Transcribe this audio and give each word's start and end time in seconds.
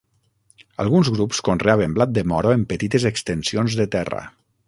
Alguns 0.83 1.09
grups 1.17 1.41
conreaven 1.49 1.93
blat 1.99 2.15
de 2.15 2.25
moro 2.33 2.55
en 2.59 2.65
petites 2.73 3.07
extensions 3.13 3.77
de 3.83 3.89
terra. 3.97 4.27